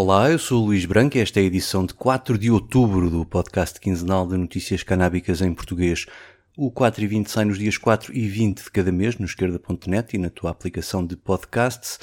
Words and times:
Olá, 0.00 0.30
eu 0.30 0.38
sou 0.38 0.62
o 0.62 0.66
Luís 0.66 0.84
Branco 0.84 1.16
e 1.16 1.20
esta 1.20 1.40
é 1.40 1.42
a 1.42 1.46
edição 1.46 1.84
de 1.84 1.92
4 1.92 2.38
de 2.38 2.52
outubro 2.52 3.10
do 3.10 3.26
podcast 3.26 3.80
quinzenal 3.80 4.28
de 4.28 4.36
notícias 4.36 4.84
canábicas 4.84 5.42
em 5.42 5.52
português. 5.52 6.06
O 6.56 6.70
4 6.70 7.02
e 7.02 7.06
20 7.08 7.28
sai 7.28 7.44
nos 7.44 7.58
dias 7.58 7.76
4 7.76 8.16
e 8.16 8.28
20 8.28 8.62
de 8.62 8.70
cada 8.70 8.92
mês 8.92 9.18
no 9.18 9.26
esquerda.net 9.26 10.14
e 10.14 10.18
na 10.20 10.30
tua 10.30 10.52
aplicação 10.52 11.04
de 11.04 11.16
podcasts. 11.16 11.98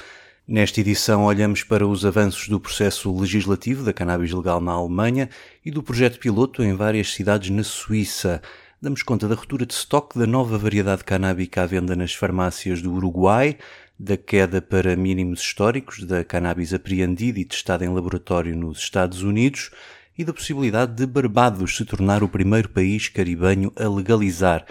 Nesta 0.45 0.81
edição 0.81 1.23
olhamos 1.23 1.63
para 1.63 1.87
os 1.87 2.05
avanços 2.05 2.49
do 2.49 2.59
processo 2.59 3.17
legislativo 3.17 3.85
da 3.85 3.93
cannabis 3.93 4.33
legal 4.33 4.59
na 4.59 4.73
Alemanha 4.73 5.29
e 5.63 5.71
do 5.71 5.81
projeto 5.81 6.19
piloto 6.19 6.61
em 6.61 6.75
várias 6.75 7.13
cidades 7.13 7.49
na 7.49 7.63
Suíça. 7.63 8.41
Damos 8.81 9.03
conta 9.03 9.25
da 9.25 9.35
ruptura 9.35 9.65
de 9.65 9.73
estoque 9.73 10.19
da 10.19 10.27
nova 10.27 10.57
variedade 10.57 11.05
canábica 11.05 11.63
à 11.63 11.65
venda 11.65 11.95
nas 11.95 12.13
farmácias 12.13 12.81
do 12.81 12.93
Uruguai, 12.93 13.57
da 13.97 14.17
queda 14.17 14.61
para 14.61 14.95
mínimos 14.95 15.41
históricos 15.41 16.03
da 16.03 16.23
cannabis 16.23 16.73
apreendida 16.73 17.39
e 17.39 17.45
testada 17.45 17.85
em 17.85 17.93
laboratório 17.93 18.55
nos 18.55 18.79
Estados 18.79 19.23
Unidos 19.23 19.71
e 20.17 20.23
da 20.23 20.33
possibilidade 20.33 20.93
de 20.93 21.05
Barbados 21.05 21.77
se 21.77 21.85
tornar 21.85 22.23
o 22.23 22.29
primeiro 22.29 22.69
país 22.69 23.07
caribenho 23.09 23.71
a 23.75 23.87
legalizar. 23.87 24.65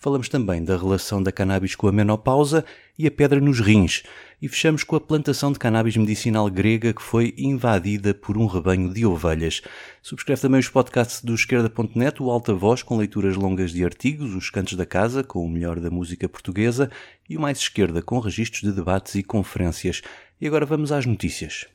Falamos 0.00 0.28
também 0.28 0.62
da 0.62 0.76
relação 0.76 1.20
da 1.20 1.32
cannabis 1.32 1.74
com 1.74 1.88
a 1.88 1.92
menopausa 1.92 2.64
e 2.96 3.04
a 3.04 3.10
pedra 3.10 3.40
nos 3.40 3.58
rins. 3.58 4.04
E 4.40 4.48
fechamos 4.48 4.84
com 4.84 4.94
a 4.94 5.00
plantação 5.00 5.50
de 5.50 5.58
cannabis 5.58 5.96
medicinal 5.96 6.48
grega 6.48 6.92
que 6.92 7.02
foi 7.02 7.34
invadida 7.36 8.14
por 8.14 8.38
um 8.38 8.46
rebanho 8.46 8.94
de 8.94 9.04
ovelhas. 9.04 9.60
Subscreve 10.00 10.40
também 10.40 10.60
os 10.60 10.68
podcasts 10.68 11.20
do 11.24 11.34
esquerda.net, 11.34 12.22
o 12.22 12.30
Alta 12.30 12.54
Voz, 12.54 12.80
com 12.80 12.96
leituras 12.96 13.34
longas 13.34 13.72
de 13.72 13.84
artigos, 13.84 14.36
os 14.36 14.50
Cantos 14.50 14.74
da 14.74 14.86
Casa, 14.86 15.24
com 15.24 15.44
o 15.44 15.50
melhor 15.50 15.80
da 15.80 15.90
música 15.90 16.28
portuguesa, 16.28 16.88
e 17.28 17.36
o 17.36 17.40
Mais 17.40 17.58
Esquerda, 17.58 18.00
com 18.00 18.20
registros 18.20 18.62
de 18.62 18.70
debates 18.70 19.16
e 19.16 19.24
conferências. 19.24 20.00
E 20.40 20.46
agora 20.46 20.64
vamos 20.64 20.92
às 20.92 21.04
notícias. 21.06 21.66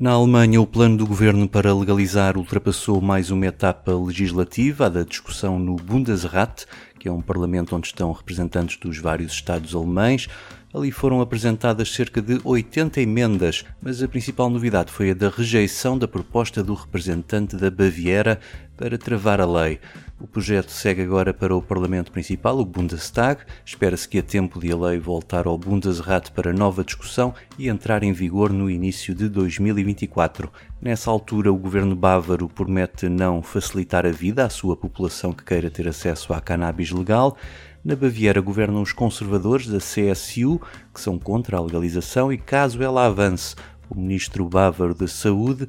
Na 0.00 0.12
Alemanha, 0.12 0.62
o 0.62 0.66
plano 0.66 0.96
do 0.96 1.06
governo 1.06 1.46
para 1.46 1.74
legalizar 1.74 2.38
ultrapassou 2.38 3.02
mais 3.02 3.30
uma 3.30 3.44
etapa 3.44 3.92
legislativa, 3.92 4.86
a 4.86 4.88
da 4.88 5.02
discussão 5.02 5.58
no 5.58 5.76
Bundesrat, 5.76 6.64
que 6.98 7.06
é 7.06 7.12
um 7.12 7.20
parlamento 7.20 7.76
onde 7.76 7.88
estão 7.88 8.10
representantes 8.10 8.78
dos 8.78 8.96
vários 8.96 9.30
estados 9.32 9.74
alemães. 9.74 10.26
Ali 10.72 10.92
foram 10.92 11.20
apresentadas 11.20 11.92
cerca 11.92 12.22
de 12.22 12.40
80 12.44 13.00
emendas, 13.00 13.64
mas 13.82 14.00
a 14.00 14.06
principal 14.06 14.48
novidade 14.48 14.92
foi 14.92 15.10
a 15.10 15.14
da 15.14 15.28
rejeição 15.28 15.98
da 15.98 16.06
proposta 16.06 16.62
do 16.62 16.74
representante 16.74 17.56
da 17.56 17.72
Baviera 17.72 18.38
para 18.76 18.96
travar 18.96 19.40
a 19.40 19.46
lei. 19.46 19.80
O 20.20 20.28
projeto 20.28 20.70
segue 20.70 21.02
agora 21.02 21.34
para 21.34 21.56
o 21.56 21.60
Parlamento 21.60 22.12
Principal, 22.12 22.58
o 22.58 22.64
Bundestag. 22.64 23.40
Espera-se 23.64 24.08
que 24.08 24.18
a 24.18 24.22
tempo 24.22 24.60
de 24.60 24.70
a 24.70 24.76
lei 24.76 24.98
voltar 24.98 25.46
ao 25.46 25.58
Bundesrat 25.58 26.30
para 26.30 26.52
nova 26.52 26.84
discussão 26.84 27.34
e 27.58 27.68
entrar 27.68 28.02
em 28.04 28.12
vigor 28.12 28.52
no 28.52 28.70
início 28.70 29.12
de 29.12 29.28
2024. 29.28 30.52
Nessa 30.80 31.10
altura, 31.10 31.52
o 31.52 31.56
governo 31.56 31.96
bávaro 31.96 32.48
promete 32.48 33.08
não 33.08 33.42
facilitar 33.42 34.06
a 34.06 34.10
vida 34.10 34.44
à 34.44 34.48
sua 34.48 34.76
população 34.76 35.32
que 35.32 35.44
queira 35.44 35.70
ter 35.70 35.88
acesso 35.88 36.32
à 36.32 36.40
cannabis 36.40 36.90
legal. 36.90 37.36
Na 37.82 37.96
Baviera 37.96 38.40
governam 38.42 38.82
os 38.82 38.92
conservadores 38.92 39.66
da 39.66 39.78
CSU, 39.78 40.60
que 40.92 41.00
são 41.00 41.18
contra 41.18 41.56
a 41.56 41.60
legalização, 41.60 42.30
e 42.30 42.36
caso 42.36 42.82
ela 42.82 43.06
avance, 43.06 43.56
o 43.88 43.98
ministro 43.98 44.46
bávaro 44.46 44.94
da 44.94 45.08
Saúde 45.08 45.66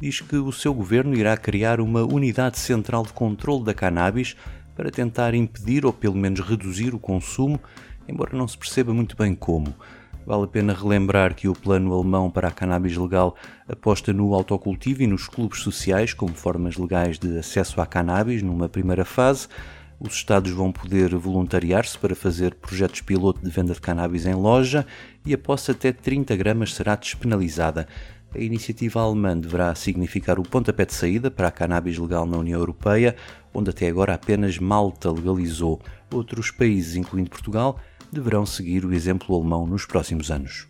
diz 0.00 0.20
que 0.20 0.36
o 0.36 0.50
seu 0.50 0.72
governo 0.72 1.14
irá 1.14 1.36
criar 1.36 1.78
uma 1.78 2.02
unidade 2.02 2.58
central 2.58 3.04
de 3.04 3.12
controle 3.12 3.62
da 3.62 3.74
cannabis 3.74 4.34
para 4.74 4.90
tentar 4.90 5.34
impedir 5.34 5.84
ou 5.84 5.92
pelo 5.92 6.16
menos 6.16 6.40
reduzir 6.40 6.94
o 6.94 6.98
consumo, 6.98 7.60
embora 8.08 8.34
não 8.34 8.48
se 8.48 8.56
perceba 8.56 8.94
muito 8.94 9.14
bem 9.14 9.34
como. 9.34 9.74
Vale 10.26 10.44
a 10.44 10.48
pena 10.48 10.72
relembrar 10.72 11.34
que 11.34 11.48
o 11.48 11.54
plano 11.54 11.92
alemão 11.92 12.30
para 12.30 12.48
a 12.48 12.52
cannabis 12.52 12.96
legal 12.96 13.36
aposta 13.68 14.12
no 14.12 14.32
autocultivo 14.34 15.02
e 15.02 15.06
nos 15.06 15.28
clubes 15.28 15.60
sociais 15.60 16.14
como 16.14 16.34
formas 16.34 16.76
legais 16.76 17.18
de 17.18 17.38
acesso 17.38 17.80
à 17.80 17.86
cannabis 17.86 18.42
numa 18.42 18.68
primeira 18.68 19.04
fase. 19.04 19.48
Os 20.02 20.14
Estados 20.14 20.50
vão 20.50 20.72
poder 20.72 21.14
voluntariar-se 21.14 21.98
para 21.98 22.16
fazer 22.16 22.54
projetos 22.54 23.02
piloto 23.02 23.44
de 23.44 23.50
venda 23.50 23.74
de 23.74 23.80
cannabis 23.82 24.24
em 24.24 24.32
loja 24.32 24.86
e 25.26 25.34
a 25.34 25.38
posse 25.38 25.72
até 25.72 25.92
30 25.92 26.34
gramas 26.36 26.72
será 26.72 26.96
despenalizada. 26.96 27.86
A 28.34 28.38
iniciativa 28.38 29.02
alemã 29.02 29.36
deverá 29.36 29.74
significar 29.74 30.38
o 30.38 30.42
pontapé 30.42 30.86
de 30.86 30.94
saída 30.94 31.30
para 31.30 31.48
a 31.48 31.50
cannabis 31.50 31.98
legal 31.98 32.24
na 32.24 32.38
União 32.38 32.58
Europeia, 32.58 33.14
onde 33.52 33.68
até 33.68 33.88
agora 33.88 34.14
apenas 34.14 34.56
Malta 34.58 35.12
legalizou. 35.12 35.78
Outros 36.10 36.50
países, 36.50 36.96
incluindo 36.96 37.28
Portugal, 37.28 37.78
deverão 38.10 38.46
seguir 38.46 38.86
o 38.86 38.94
exemplo 38.94 39.36
alemão 39.36 39.66
nos 39.66 39.84
próximos 39.84 40.30
anos. 40.30 40.69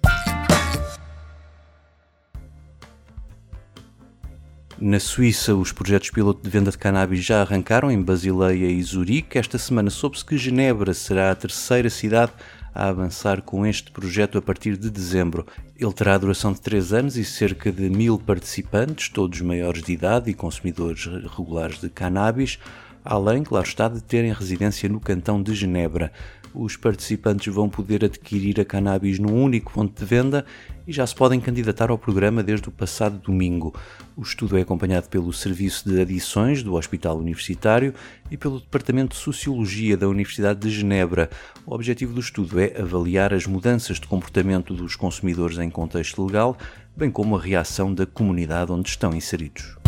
Na 4.80 4.98
Suíça, 4.98 5.54
os 5.54 5.72
projetos 5.72 6.08
piloto 6.08 6.42
de 6.42 6.48
venda 6.48 6.70
de 6.70 6.78
cannabis 6.78 7.22
já 7.22 7.42
arrancaram 7.42 7.91
em 7.91 8.00
Basileia 8.00 8.64
e 8.64 8.82
Zurique. 8.82 9.36
Esta 9.36 9.58
semana 9.58 9.91
soube-se 9.91 10.24
que 10.24 10.38
Genebra 10.38 10.94
será 10.94 11.30
a 11.30 11.34
terceira 11.34 11.91
cidade 11.91 12.32
a 12.74 12.88
avançar 12.88 13.42
com 13.42 13.66
este 13.66 13.91
projeto 13.91 14.38
a 14.38 14.42
partir 14.42 14.78
de 14.78 14.88
dezembro. 14.88 15.46
Ele 15.78 15.92
terá 15.92 16.14
a 16.14 16.18
duração 16.18 16.54
de 16.54 16.62
três 16.62 16.94
anos 16.94 17.18
e 17.18 17.24
cerca 17.26 17.70
de 17.70 17.91
mil 17.91 18.18
participantes, 18.18 19.10
todos 19.10 19.42
maiores 19.42 19.82
de 19.82 19.92
idade 19.92 20.30
e 20.30 20.34
consumidores 20.34 21.04
regulares 21.04 21.78
de 21.78 21.91
cannabis, 21.91 22.58
além, 23.04 23.42
claro 23.42 23.66
está, 23.66 23.86
de 23.86 24.02
terem 24.02 24.32
residência 24.32 24.88
no 24.88 24.98
cantão 24.98 25.42
de 25.42 25.54
Genebra 25.54 26.10
os 26.55 26.77
participantes 26.77 27.53
vão 27.53 27.69
poder 27.69 28.05
adquirir 28.05 28.61
a 28.61 28.65
cannabis 28.65 29.19
num 29.19 29.33
único 29.33 29.72
ponto 29.72 29.99
de 29.99 30.05
venda 30.05 30.44
e 30.87 30.93
já 30.93 31.06
se 31.06 31.15
podem 31.15 31.41
candidatar 31.41 31.91
ao 31.91 31.99
programa 31.99 32.43
desde 32.43 32.69
o 32.69 32.72
passado 32.72 33.19
domingo. 33.19 33.75
O 34.16 34.22
estudo 34.22 34.59
é 34.59 34.62
acompanhado 34.62 35.09
pelo 35.09 35.33
Serviço 35.33 35.89
de 35.89 36.00
Adições 36.00 36.62
do 36.62 36.75
Hospital 36.75 37.19
Universitário 37.19 37.94
e 38.31 38.37
pelo 38.37 38.60
Departamento 38.60 39.16
de 39.16 39.22
Sociologia 39.22 39.97
da 39.97 40.09
Universidade 40.09 40.60
de 40.60 40.71
Genebra. 40.71 41.31
O 41.65 41.75
objetivo 41.75 42.12
do 42.12 42.21
estudo 42.21 42.59
é 42.59 42.81
avaliar 42.81 43.33
as 43.33 43.47
mudanças 43.47 44.00
de 44.00 44.06
comportamento 44.06 44.75
dos 44.75 44.97
consumidores 44.97 45.59
em 45.59 45.71
contexto 45.71 46.25
legal, 46.25 46.56
bem 46.97 47.10
como 47.10 47.37
a 47.37 47.41
reação 47.41 47.94
da 47.94 48.05
comunidade 48.05 48.72
onde 48.72 48.89
estão 48.89 49.15
inseridos. 49.15 49.79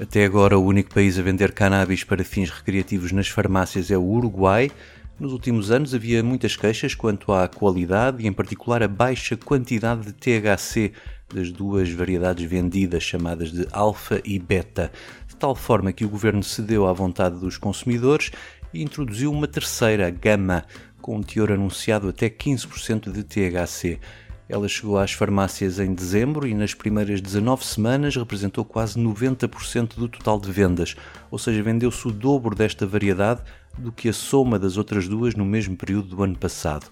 Até 0.00 0.24
agora, 0.24 0.58
o 0.58 0.64
único 0.64 0.92
país 0.92 1.16
a 1.20 1.22
vender 1.22 1.52
cannabis 1.52 2.02
para 2.02 2.24
fins 2.24 2.50
recreativos 2.50 3.12
nas 3.12 3.28
farmácias 3.28 3.92
é 3.92 3.96
o 3.96 4.02
Uruguai. 4.02 4.68
Nos 5.20 5.32
últimos 5.32 5.70
anos 5.70 5.94
havia 5.94 6.20
muitas 6.20 6.56
queixas 6.56 6.96
quanto 6.96 7.32
à 7.32 7.46
qualidade 7.46 8.20
e, 8.20 8.26
em 8.26 8.32
particular, 8.32 8.82
a 8.82 8.88
baixa 8.88 9.36
quantidade 9.36 10.06
de 10.06 10.12
THC 10.12 10.90
das 11.32 11.52
duas 11.52 11.88
variedades 11.90 12.44
vendidas, 12.44 13.04
chamadas 13.04 13.52
de 13.52 13.68
alfa 13.70 14.20
e 14.24 14.36
beta, 14.36 14.90
de 15.28 15.36
tal 15.36 15.54
forma 15.54 15.92
que 15.92 16.04
o 16.04 16.08
governo 16.08 16.42
cedeu 16.42 16.88
à 16.88 16.92
vontade 16.92 17.38
dos 17.38 17.56
consumidores 17.56 18.32
e 18.72 18.82
introduziu 18.82 19.30
uma 19.30 19.46
terceira, 19.46 20.10
gama, 20.10 20.64
com 21.00 21.18
um 21.18 21.22
teor 21.22 21.52
anunciado 21.52 22.08
até 22.08 22.28
15% 22.28 23.12
de 23.12 23.22
THC. 23.22 24.00
Ela 24.48 24.68
chegou 24.68 24.98
às 24.98 25.12
farmácias 25.12 25.78
em 25.78 25.94
dezembro 25.94 26.46
e 26.46 26.54
nas 26.54 26.74
primeiras 26.74 27.20
19 27.20 27.64
semanas 27.64 28.14
representou 28.14 28.64
quase 28.64 29.00
90% 29.00 29.94
do 29.96 30.06
total 30.06 30.38
de 30.38 30.52
vendas, 30.52 30.94
ou 31.30 31.38
seja, 31.38 31.62
vendeu-se 31.62 32.06
o 32.06 32.10
dobro 32.10 32.54
desta 32.54 32.86
variedade 32.86 33.42
do 33.78 33.90
que 33.90 34.08
a 34.08 34.12
soma 34.12 34.58
das 34.58 34.76
outras 34.76 35.08
duas 35.08 35.34
no 35.34 35.46
mesmo 35.46 35.76
período 35.76 36.08
do 36.08 36.22
ano 36.22 36.36
passado. 36.36 36.86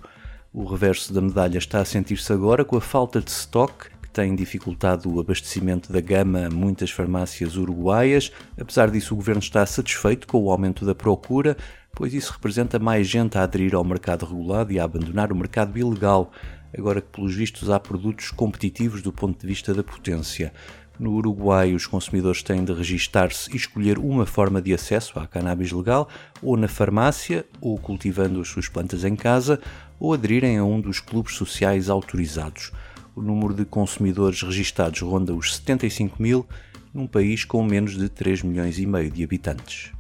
O 0.53 0.65
reverso 0.65 1.13
da 1.13 1.21
medalha 1.21 1.59
está 1.59 1.81
a 1.81 1.85
sentir-se 1.85 2.33
agora 2.33 2.65
com 2.65 2.77
a 2.77 2.81
falta 2.81 3.21
de 3.21 3.31
stock 3.31 3.91
que 4.03 4.11
tem 4.11 4.35
dificultado 4.35 5.15
o 5.15 5.21
abastecimento 5.21 5.93
da 5.93 6.01
gama 6.01 6.47
a 6.47 6.51
muitas 6.51 6.91
farmácias 6.91 7.57
uruguaias. 7.57 8.33
Apesar 8.59 8.91
disso, 8.91 9.15
o 9.15 9.17
governo 9.17 9.41
está 9.41 9.65
satisfeito 9.65 10.27
com 10.27 10.43
o 10.43 10.51
aumento 10.51 10.85
da 10.85 10.95
procura, 10.95 11.57
pois 11.95 12.13
isso 12.13 12.33
representa 12.33 12.79
mais 12.79 13.07
gente 13.07 13.37
a 13.37 13.43
aderir 13.43 13.75
ao 13.75 13.85
mercado 13.85 14.27
regulado 14.27 14.73
e 14.73 14.81
a 14.81 14.85
abandonar 14.85 15.33
o 15.33 15.37
mercado 15.37 15.79
ilegal 15.79 16.33
agora 16.77 17.01
que, 17.01 17.09
pelos 17.09 17.35
vistos, 17.35 17.71
há 17.71 17.79
produtos 17.79 18.31
competitivos 18.31 19.03
do 19.03 19.13
ponto 19.13 19.41
de 19.41 19.47
vista 19.47 19.75
da 19.75 19.83
potência. 19.83 20.53
No 20.99 21.13
Uruguai, 21.15 21.75
os 21.75 21.87
consumidores 21.87 22.43
têm 22.43 22.65
de 22.65 22.73
registar-se 22.73 23.51
e 23.53 23.57
escolher 23.57 23.99
uma 23.99 24.27
forma 24.27 24.61
de 24.61 24.73
acesso 24.73 25.19
à 25.19 25.27
cannabis 25.27 25.73
legal, 25.73 26.09
ou 26.43 26.57
na 26.57 26.69
farmácia, 26.69 27.45
ou 27.61 27.79
cultivando 27.79 28.41
as 28.41 28.49
suas 28.49 28.69
plantas 28.69 29.05
em 29.05 29.17
casa, 29.17 29.61
ou 29.99 30.13
aderirem 30.13 30.59
a 30.59 30.65
um 30.65 30.81
dos 30.81 31.01
clubes 31.01 31.35
sociais 31.35 31.89
autorizados. 31.89 32.73
O 33.15 33.23
número 33.23 33.55
de 33.55 33.65
consumidores 33.65 34.43
registados 34.43 35.01
ronda 35.01 35.35
os 35.35 35.57
75 35.57 36.23
mil, 36.23 36.47
num 36.95 37.07
país 37.07 37.45
com 37.45 37.63
menos 37.65 37.97
de 37.97 38.09
3 38.09 38.43
milhões 38.43 38.79
e 38.79 38.87
meio 38.87 39.11
de 39.11 39.25
habitantes. 39.25 39.93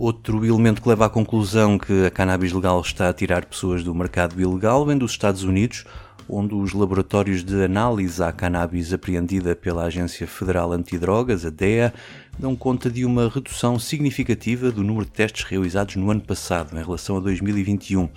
Outro 0.00 0.46
elemento 0.46 0.80
que 0.80 0.88
leva 0.88 1.06
à 1.06 1.10
conclusão 1.10 1.76
que 1.76 2.06
a 2.06 2.10
cannabis 2.12 2.52
legal 2.52 2.80
está 2.80 3.08
a 3.08 3.12
tirar 3.12 3.44
pessoas 3.44 3.82
do 3.82 3.92
mercado 3.92 4.40
ilegal 4.40 4.86
vem 4.86 4.96
dos 4.96 5.10
Estados 5.10 5.42
Unidos, 5.42 5.84
onde 6.28 6.54
os 6.54 6.72
laboratórios 6.72 7.42
de 7.42 7.64
análise 7.64 8.22
à 8.22 8.30
cannabis 8.30 8.92
apreendida 8.92 9.56
pela 9.56 9.86
Agência 9.86 10.24
Federal 10.24 10.70
Antidrogas, 10.70 11.44
a 11.44 11.50
DEA, 11.50 11.92
dão 12.38 12.54
conta 12.54 12.88
de 12.88 13.04
uma 13.04 13.28
redução 13.28 13.76
significativa 13.76 14.70
do 14.70 14.84
número 14.84 15.04
de 15.04 15.10
testes 15.10 15.42
realizados 15.42 15.96
no 15.96 16.12
ano 16.12 16.20
passado 16.20 16.78
em 16.78 16.84
relação 16.84 17.16
a 17.16 17.20
2021. 17.20 18.08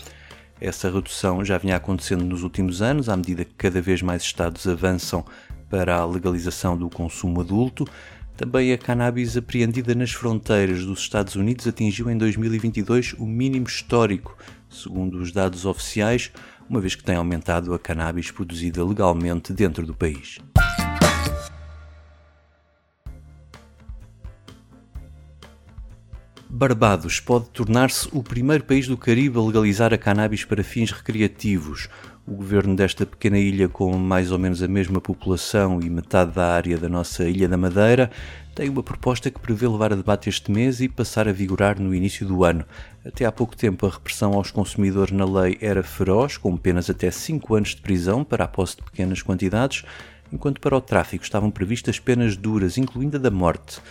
Essa 0.62 0.92
redução 0.92 1.44
já 1.44 1.58
vinha 1.58 1.78
acontecendo 1.78 2.24
nos 2.24 2.44
últimos 2.44 2.84
anos, 2.84 3.10
à 3.10 3.18
medida 3.18 3.44
que 3.44 3.56
cada 3.56 3.82
vez 3.82 4.04
mais 4.04 4.22
Estados 4.22 4.68
avançam 4.68 5.26
para 5.68 5.96
a 5.96 6.06
legalização 6.06 6.78
do 6.78 6.92
consumo 6.92 7.42
adulto. 7.42 7.88
Também 8.42 8.74
a 8.74 8.78
cannabis 8.78 9.38
apreendida 9.38 9.94
nas 9.94 10.14
fronteiras 10.14 10.84
dos 10.84 11.02
Estados 11.02 11.36
Unidos 11.36 11.68
atingiu 11.68 12.10
em 12.10 12.18
2022 12.18 13.14
o 13.20 13.26
mínimo 13.28 13.68
histórico, 13.68 14.36
segundo 14.68 15.20
os 15.20 15.32
dados 15.32 15.64
oficiais, 15.64 16.32
uma 16.68 16.82
vez 16.82 16.96
que 16.96 17.04
tem 17.04 17.16
aumentado 17.16 17.72
a 17.72 17.78
cannabis 17.78 18.32
produzida 18.32 18.84
legalmente 18.84 19.54
dentro 19.54 19.86
do 19.86 19.94
país. 19.94 20.40
Barbados 26.50 27.20
pode 27.20 27.46
tornar-se 27.52 28.10
o 28.12 28.24
primeiro 28.24 28.64
país 28.64 28.88
do 28.88 28.98
Caribe 28.98 29.38
a 29.38 29.42
legalizar 29.42 29.94
a 29.94 29.98
cannabis 30.00 30.44
para 30.44 30.64
fins 30.64 30.92
recreativos. 30.92 31.88
O 32.28 32.36
governo 32.36 32.76
desta 32.76 33.04
pequena 33.04 33.40
ilha, 33.40 33.68
com 33.68 33.98
mais 33.98 34.32
ou 34.32 34.38
menos 34.38 34.62
a 34.62 34.68
mesma 34.68 35.02
população 35.02 35.80
e 35.82 35.90
metade 35.90 36.34
da 36.34 36.54
área 36.54 36.78
da 36.78 36.88
nossa 36.88 37.28
Ilha 37.28 37.50
da 37.50 37.58
Madeira, 37.58 38.12
tem 38.54 38.70
uma 38.70 38.84
proposta 38.84 39.32
que 39.32 39.40
prevê 39.40 39.68
levar 39.68 39.92
a 39.92 39.96
debate 39.96 40.30
este 40.30 40.52
mês 40.52 40.82
e 40.82 40.88
passar 40.88 41.28
a 41.28 41.32
vigorar 41.32 41.80
no 41.80 41.96
início 41.96 42.24
do 42.24 42.44
ano. 42.44 42.64
Até 43.04 43.26
há 43.26 43.32
pouco 43.32 43.58
tempo, 43.58 43.88
a 43.88 43.90
repressão 43.90 44.34
aos 44.34 44.52
consumidores 44.52 45.12
na 45.12 45.26
lei 45.26 45.58
era 45.60 45.82
feroz, 45.82 46.38
com 46.38 46.56
penas 46.56 46.92
até 46.92 47.10
5 47.10 47.56
anos 47.56 47.70
de 47.70 47.82
prisão 47.82 48.24
para 48.24 48.44
a 48.44 48.48
posse 48.48 48.78
de 48.78 48.84
pequenas 48.84 49.24
quantidades, 49.24 49.84
enquanto 50.32 50.62
para 50.62 50.78
o 50.78 50.82
tráfico 50.82 51.24
estavam 51.24 51.50
previstas 51.50 52.00
penas 52.00 52.38
duras, 52.38 52.78
incluindo 52.78 53.18
a 53.18 53.20
da 53.20 53.32
morte. 53.32 53.82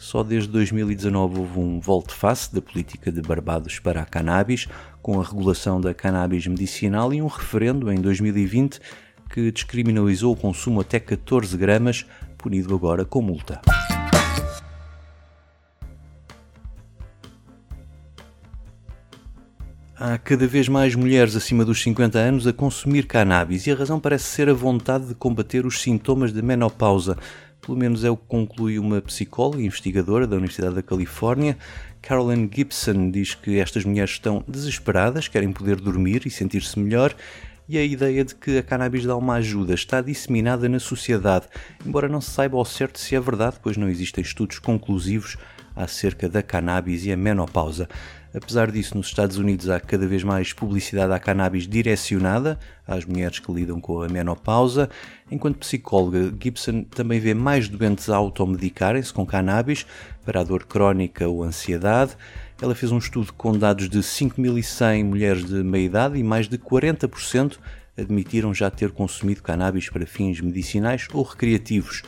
Só 0.00 0.22
desde 0.22 0.48
2019 0.48 1.40
houve 1.40 1.58
um 1.58 1.78
volte-face 1.78 2.54
da 2.54 2.62
política 2.62 3.12
de 3.12 3.20
Barbados 3.20 3.78
para 3.78 4.00
a 4.00 4.06
cannabis, 4.06 4.66
com 5.02 5.20
a 5.20 5.22
regulação 5.22 5.78
da 5.78 5.92
cannabis 5.92 6.46
medicinal 6.46 7.12
e 7.12 7.20
um 7.20 7.26
referendo 7.26 7.92
em 7.92 8.00
2020 8.00 8.80
que 9.28 9.52
descriminalizou 9.52 10.32
o 10.32 10.36
consumo 10.36 10.80
até 10.80 10.98
14 10.98 11.54
gramas, 11.54 12.06
punido 12.38 12.74
agora 12.74 13.04
com 13.04 13.20
multa. 13.20 13.60
Há 19.94 20.16
cada 20.16 20.46
vez 20.46 20.66
mais 20.66 20.94
mulheres 20.94 21.36
acima 21.36 21.62
dos 21.62 21.82
50 21.82 22.18
anos 22.18 22.46
a 22.46 22.54
consumir 22.54 23.06
cannabis 23.06 23.66
e 23.66 23.70
a 23.70 23.74
razão 23.74 24.00
parece 24.00 24.24
ser 24.24 24.48
a 24.48 24.54
vontade 24.54 25.08
de 25.08 25.14
combater 25.14 25.66
os 25.66 25.78
sintomas 25.82 26.32
da 26.32 26.40
menopausa, 26.40 27.18
pelo 27.70 27.78
menos 27.78 28.02
é 28.02 28.10
o 28.10 28.16
que 28.16 28.26
conclui 28.26 28.80
uma 28.80 29.00
psicóloga 29.00 29.62
e 29.62 29.66
investigadora 29.66 30.26
da 30.26 30.34
Universidade 30.34 30.74
da 30.74 30.82
Califórnia. 30.82 31.56
Carolyn 32.02 32.50
Gibson 32.52 33.12
diz 33.12 33.36
que 33.36 33.60
estas 33.60 33.84
mulheres 33.84 34.10
estão 34.10 34.42
desesperadas, 34.48 35.28
querem 35.28 35.52
poder 35.52 35.76
dormir 35.76 36.26
e 36.26 36.30
sentir-se 36.30 36.76
melhor, 36.80 37.14
e 37.68 37.78
a 37.78 37.84
ideia 37.84 38.24
de 38.24 38.34
que 38.34 38.58
a 38.58 38.62
cannabis 38.64 39.04
dá 39.04 39.16
uma 39.16 39.34
ajuda 39.34 39.72
está 39.72 40.00
disseminada 40.00 40.68
na 40.68 40.80
sociedade, 40.80 41.46
embora 41.86 42.08
não 42.08 42.20
se 42.20 42.32
saiba 42.32 42.56
ao 42.56 42.64
certo 42.64 42.98
se 42.98 43.14
é 43.14 43.20
verdade, 43.20 43.58
pois 43.62 43.76
não 43.76 43.88
existem 43.88 44.22
estudos 44.22 44.58
conclusivos 44.58 45.36
acerca 45.76 46.28
da 46.28 46.42
cannabis 46.42 47.06
e 47.06 47.12
a 47.12 47.16
menopausa. 47.16 47.88
Apesar 48.32 48.70
disso, 48.70 48.96
nos 48.96 49.08
Estados 49.08 49.38
Unidos 49.38 49.68
há 49.68 49.80
cada 49.80 50.06
vez 50.06 50.22
mais 50.22 50.52
publicidade 50.52 51.12
à 51.12 51.18
cannabis 51.18 51.66
direcionada 51.66 52.58
às 52.86 53.04
mulheres 53.04 53.40
que 53.40 53.52
lidam 53.52 53.80
com 53.80 54.02
a 54.02 54.08
menopausa. 54.08 54.88
Enquanto 55.28 55.58
psicóloga, 55.58 56.32
Gibson 56.40 56.84
também 56.84 57.18
vê 57.18 57.34
mais 57.34 57.68
doentes 57.68 58.08
a 58.08 58.16
automedicarem-se 58.16 59.12
com 59.12 59.26
cannabis 59.26 59.84
para 60.24 60.40
a 60.40 60.44
dor 60.44 60.64
crónica 60.64 61.26
ou 61.26 61.42
ansiedade. 61.42 62.16
Ela 62.62 62.74
fez 62.74 62.92
um 62.92 62.98
estudo 62.98 63.32
com 63.32 63.56
dados 63.58 63.88
de 63.88 63.98
5.100 63.98 65.04
mulheres 65.04 65.44
de 65.44 65.64
meia 65.64 65.86
idade 65.86 66.18
e 66.18 66.22
mais 66.22 66.48
de 66.48 66.56
40% 66.56 67.58
admitiram 67.98 68.54
já 68.54 68.70
ter 68.70 68.92
consumido 68.92 69.42
cannabis 69.42 69.88
para 69.90 70.06
fins 70.06 70.40
medicinais 70.40 71.08
ou 71.12 71.24
recreativos. 71.24 72.02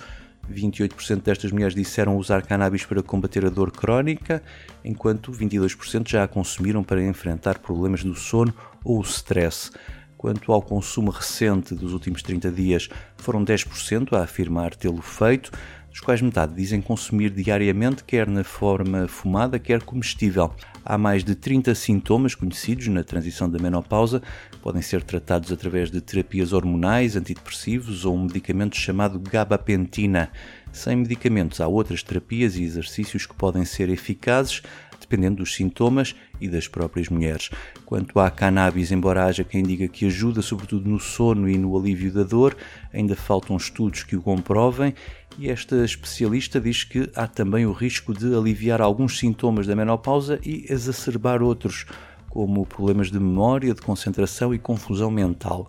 28% 0.53 1.23
destas 1.23 1.51
mulheres 1.51 1.75
disseram 1.75 2.17
usar 2.17 2.43
cannabis 2.43 2.85
para 2.85 3.03
combater 3.03 3.45
a 3.45 3.51
dor 3.51 3.71
crónica, 3.71 4.43
enquanto 4.85 5.33
22% 5.33 6.09
já 6.09 6.25
a 6.25 6.29
consumiram 6.29 6.85
para 6.85 7.03
enfrentar 7.03 7.59
problemas 7.59 8.05
do 8.05 8.15
sono 8.15 8.55
ou 8.85 8.99
o 8.99 9.03
stress. 9.03 9.71
Quanto 10.17 10.53
ao 10.53 10.63
consumo 10.63 11.11
recente 11.11 11.75
dos 11.75 11.93
últimos 11.93 12.23
30 12.23 12.51
dias, 12.53 12.89
foram 13.17 13.45
10% 13.45 14.13
a 14.13 14.23
afirmar 14.23 14.75
tê-lo 14.77 15.03
feito, 15.03 15.51
dos 15.93 16.01
quais 16.01 16.23
metade 16.23 16.55
dizem 16.55 16.81
consumir 16.81 17.29
diariamente, 17.29 18.03
quer 18.03 18.27
na 18.27 18.43
forma 18.43 19.07
fumada, 19.07 19.59
quer 19.59 19.83
comestível. 19.83 20.51
Há 20.83 20.97
mais 20.97 21.23
de 21.23 21.35
30 21.35 21.75
sintomas 21.75 22.35
conhecidos 22.35 22.89
na 22.89 23.05
transição 23.05 23.49
da 23.49 23.59
menopausa, 23.59 24.23
podem 24.63 24.81
ser 24.81 25.03
tratados 25.03 25.53
através 25.53 25.91
de 25.91 26.01
terapias 26.01 26.55
hormonais, 26.55 27.15
antidepressivos 27.15 28.07
ou 28.07 28.17
um 28.17 28.23
medicamento 28.23 28.75
chamado 28.75 29.21
gabapentina. 29.21 30.31
Sem 30.73 30.97
medicamentos, 30.97 31.61
há 31.61 31.69
outras 31.69 32.03
terapias 32.03 32.57
e 32.57 32.63
exercícios 32.63 33.27
que 33.27 33.35
podem 33.35 33.63
ser 33.67 33.91
eficazes, 33.91 34.63
dependendo 34.99 35.37
dos 35.37 35.55
sintomas 35.55 36.15
e 36.41 36.49
das 36.49 36.67
próprias 36.67 37.09
mulheres. 37.09 37.51
Quanto 37.85 38.19
à 38.19 38.31
cannabis, 38.31 38.91
embora 38.91 39.27
haja 39.27 39.45
quem 39.45 39.63
diga 39.63 39.87
que 39.87 40.07
ajuda 40.07 40.41
sobretudo 40.41 40.89
no 40.89 40.99
sono 40.99 41.49
e 41.51 41.59
no 41.59 41.77
alívio 41.77 42.11
da 42.11 42.23
dor, 42.23 42.57
ainda 42.93 43.15
faltam 43.15 43.57
estudos 43.57 44.03
que 44.03 44.17
o 44.17 44.23
comprovem 44.23 44.95
e 45.39 45.51
esta 45.51 45.85
especialista 45.85 46.61
diz 46.61 46.85
que 46.85 47.11
há 47.15 47.27
também 47.27 47.67
o 47.67 47.73
risco 47.73 48.13
de 48.13 48.35
aliviar 48.35 48.81
alguns 48.81 49.19
sintomas 49.19 49.67
da 49.67 49.75
menopausa 49.75 50.39
e 50.45 50.67
exacerbar 50.69 51.43
outros, 51.43 51.87
como 52.29 52.67
problemas 52.67 53.11
de 53.11 53.19
memória, 53.19 53.75
de 53.75 53.81
concentração 53.81 54.55
e 54.55 54.59
confusão 54.59 55.11
mental. 55.11 55.69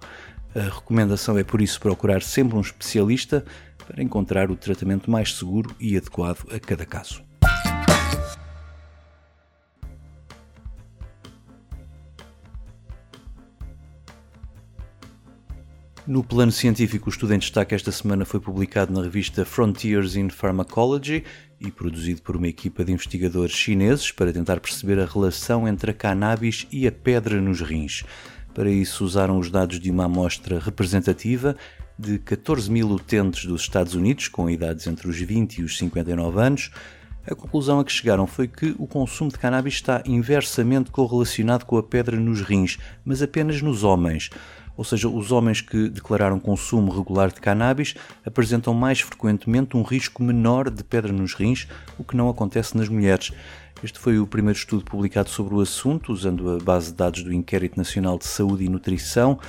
A 0.56 0.62
recomendação 0.62 1.38
é 1.38 1.44
por 1.44 1.62
isso 1.62 1.80
procurar 1.80 2.22
sempre 2.22 2.58
um 2.58 2.62
especialista 2.62 3.44
para 3.88 4.04
encontrar 4.04 4.52
o 4.52 4.56
tratamento 4.56 5.10
mais 5.10 5.34
seguro 5.34 5.76
e 5.80 5.98
adequado 5.98 6.46
a 6.52 6.60
cada 6.60 6.86
caso. 6.86 7.24
No 16.06 16.22
plano 16.22 16.52
científico, 16.52 17.08
o 17.08 17.10
estudo 17.10 17.34
em 17.34 17.40
destaque 17.40 17.74
esta 17.74 17.90
semana 17.90 18.26
foi 18.26 18.38
publicado 18.38 18.92
na 18.92 19.02
revista 19.02 19.46
Frontiers 19.46 20.18
in 20.18 20.30
Pharmacology 20.30 21.24
e 21.62 21.72
produzido 21.72 22.22
por 22.22 22.36
uma 22.36 22.50
equipa 22.50 22.84
de 22.84 22.92
investigadores 22.92 23.56
chineses 23.56 24.12
para 24.12 24.34
tentar 24.34 24.60
perceber 24.60 25.00
a 25.00 25.06
relação 25.06 25.66
entre 25.66 25.92
a 25.92 25.94
cannabis 25.94 26.68
e 26.70 26.86
a 26.86 26.92
pedra 26.92 27.40
nos 27.40 27.62
rins. 27.62 28.04
Para 28.54 28.70
isso, 28.70 29.06
usaram 29.06 29.40
os 29.40 29.50
dados 29.50 29.80
de 29.80 29.90
uma 29.90 30.04
amostra 30.04 30.60
representativa 30.60 31.56
de 31.98 32.20
14 32.20 32.70
mil 32.70 32.90
utentes 32.90 33.46
dos 33.46 33.62
Estados 33.62 33.96
Unidos, 33.96 34.28
com 34.28 34.50
idades 34.50 34.86
entre 34.88 35.08
os 35.08 35.18
20 35.18 35.60
e 35.60 35.64
os 35.64 35.78
59 35.78 36.42
anos. 36.42 36.70
A 37.26 37.34
conclusão 37.34 37.80
a 37.80 37.86
que 37.86 37.92
chegaram 37.94 38.28
foi 38.28 38.50
que 38.50 38.76
o 38.78 38.86
consumo 38.86 39.32
de 39.32 39.40
cannabis 39.40 39.76
está 39.76 40.04
inversamente 40.06 40.92
correlacionado 40.92 41.66
com 41.66 41.78
a 41.78 41.84
pedra 41.84 42.20
nos 42.20 42.42
rins, 42.42 42.78
mas 43.06 43.22
apenas 43.22 43.62
nos 43.62 43.86
homens 43.86 44.30
ou 44.76 44.84
seja, 44.84 45.08
os 45.08 45.32
homens 45.32 45.62
que 45.62 45.90
declararam 45.90 46.40
consumo 46.40 46.92
regular 46.92 47.32
de 47.32 47.40
cannabis 47.40 47.96
apresentam 48.26 48.74
mais 48.74 49.02
frequentemente 49.02 49.78
um 49.78 49.84
risco 49.84 50.24
menor 50.24 50.70
de 50.70 50.84
pedra 50.84 51.12
nos 51.12 51.34
rins, 51.34 51.68
o 51.98 52.04
que 52.04 52.18
não 52.18 52.30
acontece 52.30 52.76
nas 52.78 52.90
mulheres. 52.90 53.32
Este 53.84 54.00
foi 54.00 54.18
o 54.18 54.26
primeiro 54.26 54.58
estudo 54.58 54.84
publicado 54.84 55.30
sobre 55.30 55.54
o 55.54 55.62
assunto, 55.62 56.12
usando 56.12 56.56
a 56.56 56.58
base 56.58 56.92
de 56.92 56.98
dados 56.98 57.24
do 57.24 57.34
Inquérito 57.34 57.78
Nacional 57.78 58.18
de 58.18 58.26
Saúde 58.26 58.64
e 58.64 58.70
Nutrição, 58.70 59.40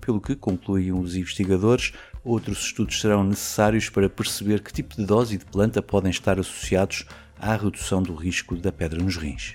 pelo 0.00 0.20
que, 0.20 0.34
concluem 0.34 0.92
os 0.92 1.16
investigadores, 1.16 1.92
outros 2.24 2.58
estudos 2.58 3.00
serão 3.00 3.24
necessários 3.24 3.88
para 3.88 4.08
perceber 4.08 4.60
que 4.60 4.72
tipo 4.72 4.96
de 4.96 5.06
dose 5.06 5.38
de 5.38 5.44
planta 5.44 5.80
podem 5.80 6.10
estar 6.10 6.38
associados 6.38 7.06
à 7.38 7.56
redução 7.56 8.02
do 8.02 8.14
risco 8.14 8.56
da 8.56 8.72
pedra 8.72 9.02
nos 9.02 9.16
rins. 9.16 9.54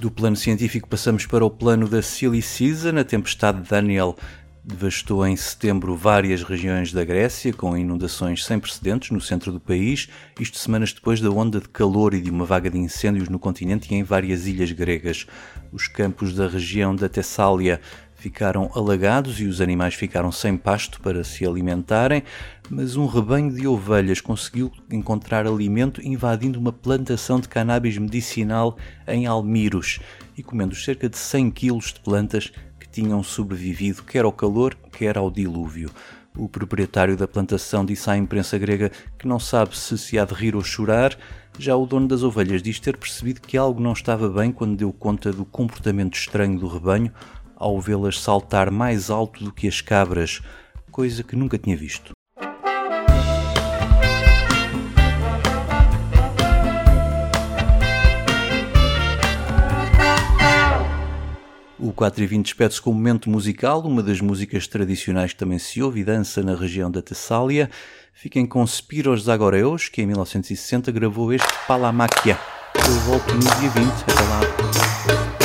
Do 0.00 0.12
plano 0.12 0.36
científico 0.36 0.88
passamos 0.88 1.26
para 1.26 1.44
o 1.44 1.50
plano 1.50 1.88
da 1.88 2.00
Silly 2.00 2.40
Season. 2.40 2.96
A 3.00 3.02
tempestade 3.02 3.68
Daniel 3.68 4.16
devastou 4.62 5.26
em 5.26 5.34
setembro 5.34 5.96
várias 5.96 6.44
regiões 6.44 6.92
da 6.92 7.04
Grécia, 7.04 7.52
com 7.52 7.76
inundações 7.76 8.44
sem 8.44 8.60
precedentes 8.60 9.10
no 9.10 9.20
centro 9.20 9.50
do 9.50 9.58
país, 9.58 10.08
isto 10.38 10.56
semanas 10.56 10.92
depois 10.92 11.20
da 11.20 11.30
onda 11.30 11.58
de 11.58 11.68
calor 11.68 12.14
e 12.14 12.20
de 12.20 12.30
uma 12.30 12.44
vaga 12.44 12.70
de 12.70 12.78
incêndios 12.78 13.28
no 13.28 13.40
continente 13.40 13.92
e 13.92 13.96
em 13.96 14.04
várias 14.04 14.46
ilhas 14.46 14.70
gregas. 14.70 15.26
Os 15.72 15.88
campos 15.88 16.32
da 16.32 16.46
região 16.46 16.94
da 16.94 17.08
Tessália 17.08 17.80
ficaram 18.14 18.70
alagados 18.74 19.40
e 19.40 19.46
os 19.46 19.60
animais 19.60 19.94
ficaram 19.94 20.30
sem 20.30 20.56
pasto 20.56 21.00
para 21.00 21.24
se 21.24 21.44
alimentarem, 21.44 22.22
mas 22.70 22.96
um 22.96 23.06
rebanho 23.06 23.50
de 23.50 23.66
ovelhas 23.66 24.20
conseguiu 24.20 24.70
encontrar 24.90 25.46
alimento 25.46 26.02
invadindo 26.02 26.58
uma 26.58 26.72
plantação 26.72 27.40
de 27.40 27.48
cannabis 27.48 27.96
medicinal 27.96 28.76
em 29.06 29.26
Almiros 29.26 30.00
e 30.36 30.42
comendo 30.42 30.74
cerca 30.74 31.08
de 31.08 31.16
100 31.16 31.50
quilos 31.50 31.92
de 31.92 32.00
plantas 32.00 32.52
que 32.78 32.88
tinham 32.88 33.22
sobrevivido 33.22 34.02
quer 34.02 34.24
ao 34.24 34.32
calor, 34.32 34.74
quer 34.92 35.16
ao 35.16 35.30
dilúvio. 35.30 35.90
O 36.36 36.48
proprietário 36.48 37.16
da 37.16 37.26
plantação 37.26 37.84
disse 37.84 38.08
à 38.10 38.16
imprensa 38.16 38.58
grega 38.58 38.92
que 39.18 39.26
não 39.26 39.40
sabe 39.40 39.76
se 39.76 39.96
se 39.98 40.18
há 40.18 40.24
de 40.24 40.34
rir 40.34 40.54
ou 40.54 40.62
chorar. 40.62 41.18
Já 41.58 41.74
o 41.74 41.86
dono 41.86 42.06
das 42.06 42.22
ovelhas 42.22 42.62
diz 42.62 42.78
ter 42.78 42.96
percebido 42.96 43.40
que 43.40 43.56
algo 43.56 43.80
não 43.80 43.92
estava 43.92 44.28
bem 44.28 44.52
quando 44.52 44.76
deu 44.76 44.92
conta 44.92 45.32
do 45.32 45.44
comportamento 45.44 46.14
estranho 46.14 46.58
do 46.58 46.68
rebanho 46.68 47.12
ao 47.56 47.80
vê-las 47.80 48.20
saltar 48.20 48.70
mais 48.70 49.10
alto 49.10 49.42
do 49.42 49.52
que 49.52 49.66
as 49.66 49.80
cabras, 49.80 50.40
coisa 50.92 51.24
que 51.24 51.34
nunca 51.34 51.58
tinha 51.58 51.76
visto. 51.76 52.17
O 61.98 62.06
4 62.06 62.22
e 62.22 62.26
20 62.28 62.44
despede-se 62.44 62.80
com 62.80 62.92
um 62.92 62.94
momento 62.94 63.28
musical, 63.28 63.80
uma 63.80 64.04
das 64.04 64.20
músicas 64.20 64.68
tradicionais 64.68 65.32
que 65.32 65.38
também 65.40 65.58
se 65.58 65.82
ouve 65.82 65.98
e 65.98 66.04
dança 66.04 66.44
na 66.44 66.54
região 66.54 66.88
da 66.88 67.02
Tessália. 67.02 67.68
Fiquem 68.12 68.46
com 68.46 68.64
Spiros 68.64 69.24
Zagoreus, 69.24 69.88
que 69.88 70.02
em 70.02 70.06
1960 70.06 70.92
gravou 70.92 71.32
este 71.32 71.48
Palamáquia. 71.66 72.38
Eu 72.76 73.00
volto 73.00 73.34
no 73.34 73.40
dia 73.40 73.70
20, 73.70 73.90
até 74.02 74.12
lá. 74.12 75.37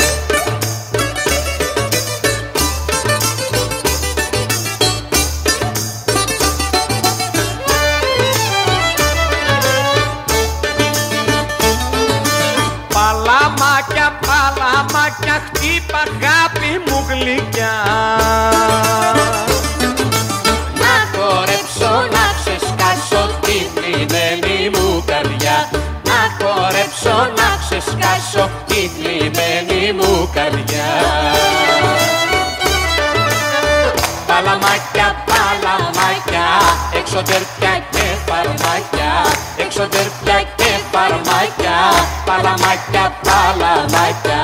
Εξωτεριά 37.15 37.83
και 37.91 38.05
φαρμάκια, 38.25 39.11
εξωτεριά 39.57 40.43
και 40.55 40.69
φαρμάκια, 40.91 41.77
παλαμάκια, 42.25 43.13
παλαμάκια. 43.23 44.41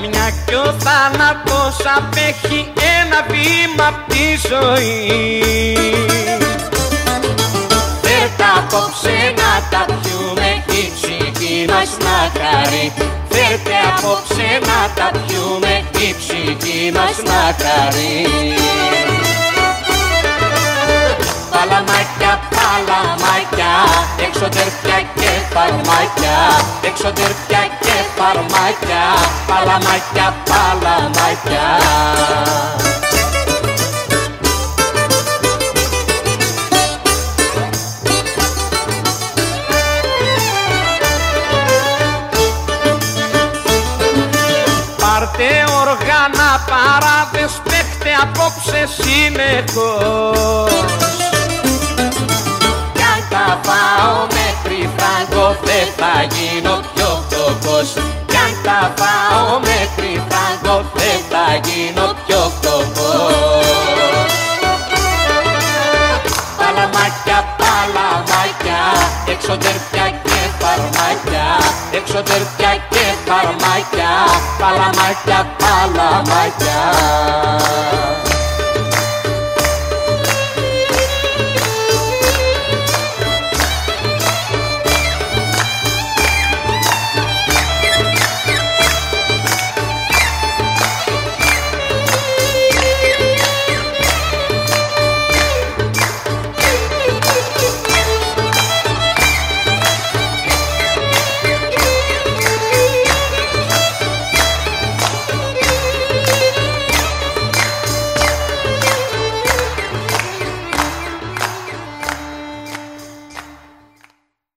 Μια 0.00 0.30
κι 0.46 0.54
ο 0.54 0.74
θάνατος 0.78 1.76
απέχει 1.96 2.72
ένα 3.00 3.26
βήμα 3.28 3.86
απ' 3.86 4.12
τη 4.12 4.48
ζωή 4.48 5.55
μας 11.76 11.96
να 12.06 12.18
χαρεί 12.38 12.92
Φέρτε 13.28 13.76
απόψε 13.90 14.48
να 14.68 14.80
τα 14.96 15.08
πιούμε 15.18 15.74
η 16.06 16.14
ψυχή 16.18 16.92
μας 16.96 17.16
να 17.28 17.42
χαρεί 17.62 18.26
Παλαμάκια, 21.52 22.32
παλαμάκια, 22.56 23.72
εξωτεριά 24.26 24.98
και 25.18 25.30
φαρμάκια. 25.52 26.38
Εξωτεριά 26.88 27.62
και 27.84 27.96
φαρμάκια, 28.16 29.04
παλαμάκια, 29.48 30.26
παλαμάκια 30.50 31.66
παράδες 46.70 47.52
παίχτε 47.68 48.10
απόψε 48.22 48.80
συνεχώς. 48.98 50.70
Κι 52.96 53.04
αν 53.12 53.20
τα 53.32 53.46
πάω 53.66 54.16
με 54.34 54.46
τριφράγκο 54.64 55.46
δεν 55.66 55.86
θα 55.98 56.14
γίνω 56.34 56.74
πιο 56.94 57.10
φτωχός. 57.24 57.88
Κι 58.30 58.36
αν 58.44 58.52
τα 58.66 58.80
πάω 59.00 59.58
με 59.66 59.78
τριφράγκο 59.96 60.76
δεν 60.94 61.18
θα 61.30 61.46
γίνω 61.66 62.06
πιο 62.26 62.52
φτωχός. 62.56 63.66
Παλαμάκια, 66.58 67.38
παλαμάκια, 67.60 68.82
εξωτεριά 69.32 70.06
και 70.24 70.38
φαρμάκια 70.58 71.46
Εξωτεριά 71.98 72.72
και 72.90 72.95
para 73.26 73.52
Maica, 73.58 74.26
fala 74.56 74.92
Maica, 74.94 75.46
fala 75.58 76.22
Maica. 76.28 78.25